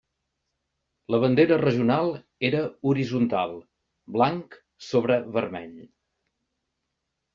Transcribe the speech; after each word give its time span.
La 1.15 1.17
bandera 1.23 1.59
regional 1.61 2.09
era 2.49 2.63
horitzontal, 2.93 3.53
blanc 4.19 4.57
sobre 4.89 5.19
vermell. 5.37 5.77